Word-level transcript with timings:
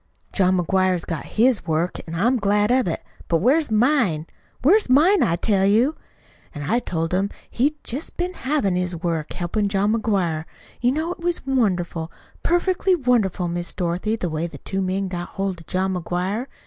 John 0.33 0.57
McGuire's 0.57 1.05
got 1.05 1.25
his 1.25 1.67
work, 1.67 1.99
an' 2.07 2.15
I'm 2.15 2.37
glad 2.37 2.71
of 2.71 2.87
it. 2.87 3.03
But 3.27 3.37
where's 3.37 3.69
mine? 3.69 4.25
Where's 4.63 4.89
mine, 4.89 5.21
I 5.21 5.35
tell 5.35 5.63
you?' 5.63 5.95
"An' 6.55 6.63
I 6.67 6.79
told 6.79 7.13
him 7.13 7.29
he'd 7.51 7.75
jest 7.83 8.17
been 8.17 8.33
havin' 8.33 8.75
his 8.75 8.95
work, 8.95 9.31
helpin' 9.33 9.69
John 9.69 9.93
McGuire. 9.93 10.45
You 10.81 10.91
know 10.91 11.11
it 11.11 11.19
was 11.19 11.45
wonderful, 11.45 12.11
perfectly 12.41 12.95
wonderful, 12.95 13.47
Miss 13.47 13.75
Dorothy, 13.75 14.15
the 14.15 14.27
way 14.27 14.47
them 14.47 14.61
two 14.65 14.81
men 14.81 15.07
got 15.07 15.29
hold 15.29 15.59
of 15.59 15.67
John 15.67 15.93
McGuire. 15.93 16.47